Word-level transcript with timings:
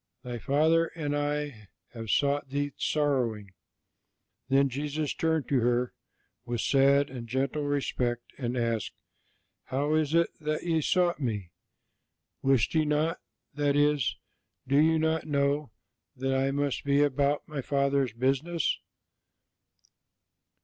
Thy 0.23 0.39
father 0.39 0.87
and 0.95 1.15
I 1.15 1.67
have 1.93 2.09
sought 2.09 2.49
Thee 2.49 2.71
sorrowing." 2.75 3.51
Then 4.49 4.67
Jesus 4.67 5.13
turned 5.13 5.47
to 5.49 5.59
her 5.59 5.93
with 6.43 6.61
sad 6.61 7.11
and 7.11 7.27
gentle 7.27 7.61
respect, 7.65 8.23
and 8.39 8.57
asked, 8.57 8.93
"How 9.65 9.93
is 9.93 10.15
it 10.15 10.29
that 10.39 10.63
ye 10.63 10.81
sought 10.81 11.19
Me? 11.19 11.51
Wist 12.41 12.73
ye 12.73 12.83
not" 12.83 13.19
that 13.53 13.75
is, 13.75 14.15
"Do 14.67 14.79
you 14.79 14.97
not 14.97 15.27
know" 15.27 15.69
"that 16.15 16.33
I 16.35 16.49
must 16.49 16.83
be 16.83 17.03
about 17.03 17.47
My 17.47 17.61
Father's 17.61 18.11
business?" 18.13 18.79